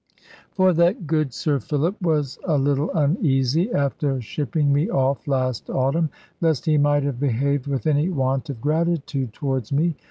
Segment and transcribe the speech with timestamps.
[0.49, 6.09] For that good Sir Philip was a little uneasy, after shipping me off last autumn,
[6.41, 9.95] lest he might have behaved with any want of gratitude towards me.